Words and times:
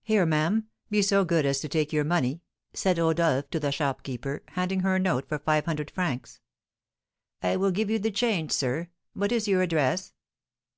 "Here, 0.00 0.24
ma'am, 0.24 0.68
be 0.88 1.02
so 1.02 1.22
good 1.22 1.44
as 1.44 1.60
to 1.60 1.68
take 1.68 1.92
your 1.92 2.02
money," 2.06 2.40
said 2.72 2.96
Rodolph 2.96 3.50
to 3.50 3.60
the 3.60 3.70
shopkeeper, 3.72 4.42
handing 4.52 4.80
her 4.80 4.94
a 4.96 4.98
note 4.98 5.28
for 5.28 5.38
five 5.38 5.66
hundred 5.66 5.90
francs. 5.90 6.40
"I 7.42 7.56
will 7.56 7.70
give 7.70 7.90
you 7.90 7.98
the 7.98 8.10
change, 8.10 8.52
sir. 8.52 8.88
What 9.12 9.32
is 9.32 9.46
your 9.46 9.60
address?" 9.60 10.14